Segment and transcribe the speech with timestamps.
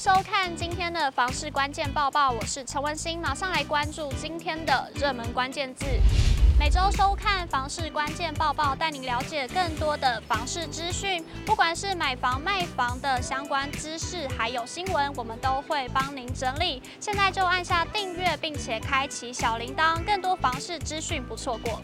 [0.00, 5.84] 收看今天的房市关键报报，我是陈文心，马上来关注今天的热门关键字。
[6.58, 16.82] 每周收看房市关键报报，带您了解更多的房市资讯，不管是买房卖房的相关知识，还有新闻，我们都会帮您整理。
[16.98, 21.78] 现在就按下订阅，并且开启小铃铛，更多房市资讯不错过。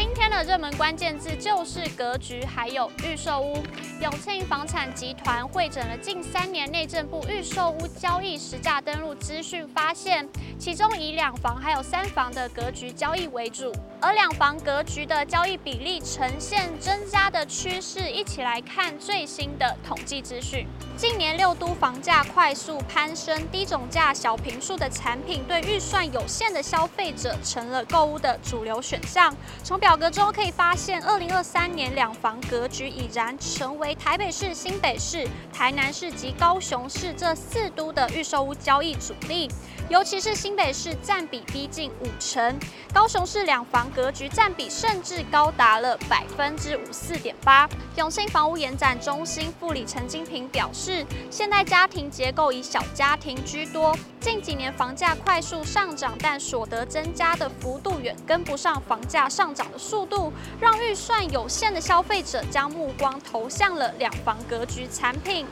[0.00, 3.62] 今天的热门关键字就是格局，还有预售屋。
[4.00, 10.26] 永庆房产集团汇整了近三年内政部预售屋交易实价登录资讯，发现
[10.58, 18.10] 其中以两房还有三房的格局交易为主，而两房格局的交易比例呈现增加的趋势。
[18.10, 20.66] 一起来看最新的统计资讯。
[20.96, 29.34] 近年六都房价快速攀升，低总价小坪数的产品对预算有限的消费者成了购屋的主流选项。
[29.62, 39.50] 从表表格中可以发现，二零二三年两房格局已然成为台北市、新北市、台南市及高雄市这四都的预售屋交易主力。
[39.88, 42.56] 尤其是新北市占比逼近五成，
[42.94, 47.68] 高雄市两房格局占比甚至高达了百分之五四点八。
[47.96, 65.46] 永兴房屋延展中心副理陈金平表示，现代家庭结构以小家庭居多，近几年房价快速上涨，但所得增加的幅度远跟不上房价上涨的速度，让预算有限的消费者将目光投向了两房格局产品。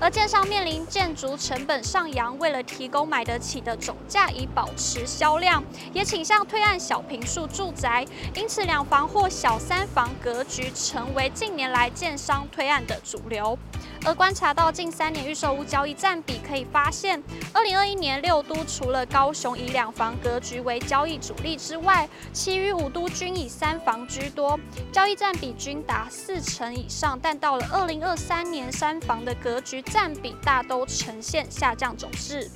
[0.00, 13.56] 而建商面临建筑成本上扬，为了提供买得起的总价以保持销量，也倾向推案小平数住宅，因此两房或小三房格局成为近年来建商推案的主流。
[14.06, 17.22] 而观察到近三年预售屋交易占比，可以发现，
[17.54, 24.58] 二零二一年六都除了高雄以两房格局为交易主力之外，其余五都均以三房居多，
[24.92, 27.18] 交易占比均达四成以上。
[27.20, 32.50] 但到了二零二三年，三房的格局占比大都呈现下降走势。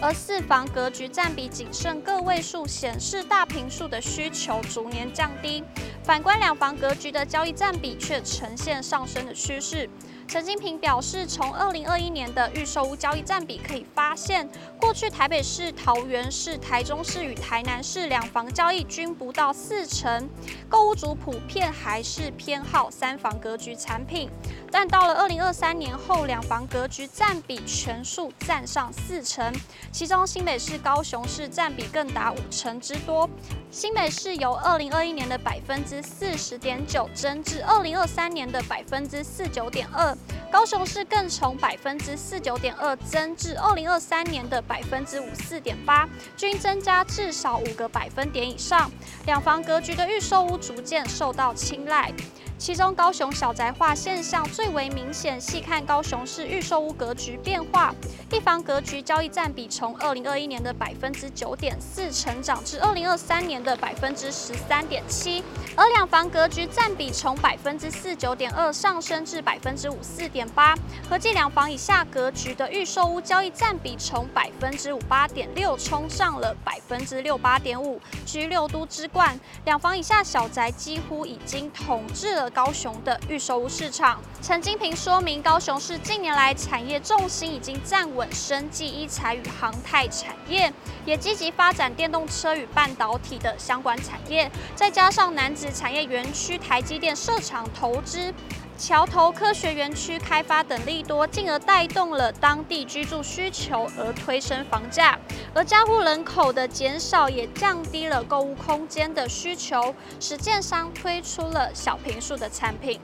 [0.00, 5.64] 而四房格局占比仅剩个位数，显示大坪数的需求逐年降低。
[6.04, 9.90] 反观两房格局的交易占比却呈现上升的趋势。
[10.28, 14.46] 陈金平表示，从二零二一年的预售屋交易占比可以发现，
[14.78, 20.28] 过去台北市、桃园市、台中市与台南市两房交易均不到四成，
[20.68, 24.28] 购屋族普遍还是偏好三房格局产品。
[24.70, 29.50] 但到了二零二三年后，两房格局占比全数占上四成，
[29.90, 33.26] 其中新北市、高雄市占比更达五成之多。
[33.70, 40.14] 新北市由二零二一年的百分之四十点九增至二零二三年的百分之四九点二。
[40.50, 48.90] 高雄市更从百分之四九点二增至二零二三年的百分之五四点八，均增加至少五个百分点以上。
[49.26, 52.12] 两房格局的预售屋逐渐受到青睐。
[52.58, 55.40] 其中高雄小宅化现象最为明显。
[55.40, 57.94] 细看高雄市预售屋格局变化，
[58.32, 65.42] 一房格局交易占比从二零二一年的百分之九点四成长至二零二三年的百分之十三点七，
[65.76, 70.76] 而两房格局占比从百分之四九点二上升至百分之五四点八。
[71.08, 79.38] 合计两房以下格局的预售屋交易占比从百分之五八点六冲上了百分之六八点五，居六都之冠。
[79.64, 82.47] 两房以下小宅几乎已经统治了。
[82.50, 90.72] 高雄的预售屋市场，陈金平说明，高雄市近年来产业重心已经站稳生技、医材与航太产业，
[91.04, 98.32] 也积极发展电动车与半导体的相关产业，再加上男子产业园区、台积电设厂投资。
[98.78, 105.18] 桥头科学园区开发等利多，进而带动了当地居住需求，而推升房价。
[105.52, 113.00] 而家户人口的减少，也降低了购物空间的需求，使建商推出了小坪数的产品。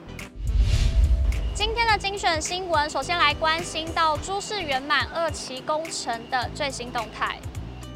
[1.53, 7.37] 今天的精选新闻，首先来关心到株式圆满二期工程的最新动态。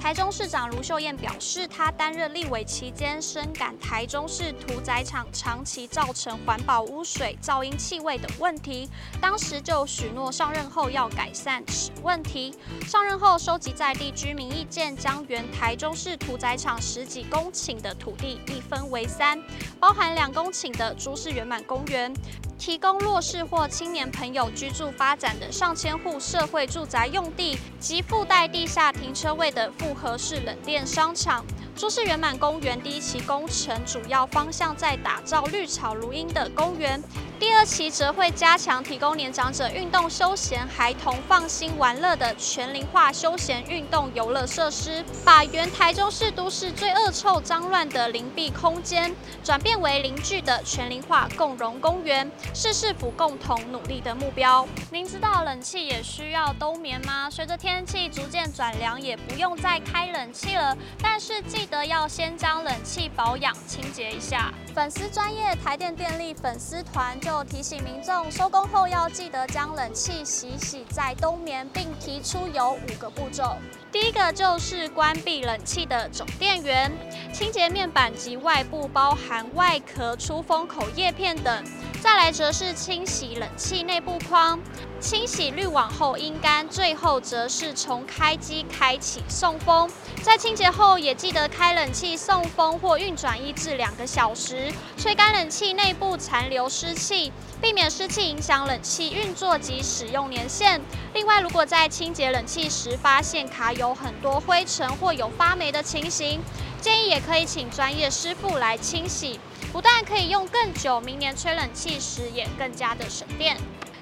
[0.02, 12.56] 台中市长卢秀燕表示，她担任立委期间，深感台中市屠宰场长期造成环保污水、噪音、气味等问题，当时就许诺上任后要改善此问题。
[12.88, 19.40] 上任后收集在地居民意见，将原台中市屠宰场十几公顷的土地一分为三，
[19.82, 22.12] 包含两公顷的株式圆满公园。
[22.60, 31.44] 提供弱势或青年朋友居住发展的上千户社会住宅用地及附带地下停车位的复合式冷链商场。
[31.78, 37.02] 说是圆满公园第一期工程主要方向在打造绿草如茵的公园。
[37.40, 54.68] 第二期则会加强提供年长者运动休闲、孩童放心玩乐的全龄化休闲运动游乐设施，把原台中市都市最恶臭脏乱的邻避空间，转变为邻居的全龄化共融公园，是市府共同努力的目标。
[54.92, 57.30] 您知道冷气也需要冬眠吗？
[57.30, 64.54] 随着天气逐渐转凉，也不用再开冷气了，但是记得要先将冷气保养清洁一下。
[64.76, 73.56] 粉丝专业台电电力粉丝团就提醒民众，收工后要记得将冷气洗洗再冬眠，并提出有五个步骤。
[73.92, 76.92] 第一个就是关闭冷气的总电源，
[77.32, 81.64] 清洁面板及外部，包含外壳、出风口、叶片等。
[82.02, 84.58] 再来则是清洗冷气内部框，
[85.02, 89.90] 清洗滤网后阴干，最后则是从开机开启送风。
[90.22, 100.82] 在清洁后也记得开冷气送风或运转一至两个小时，吹干冷气内部残留湿气，避免湿气影响冷气运作及使用年限。
[101.14, 106.42] 另外，如果在清洁冷气时发现卡有很多灰尘或有发霉的情形，
[106.80, 109.38] 建议也可以请专业师傅来清洗。
[109.72, 113.58] 不但可以用更久，明年吹冷气时也更加的省电。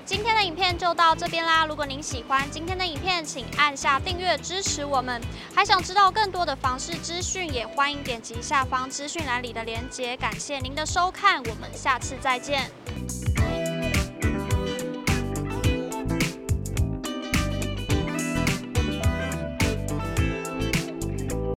[0.05, 5.21] 今天的影片就到这边啦，如果您喜欢今天的影片，请按下订阅支持我们。
[5.53, 10.15] 还想知道更多的房事资讯，也欢迎点击下方资讯栏里的链接。
[10.15, 12.71] 感谢您的收看，我们下次再见。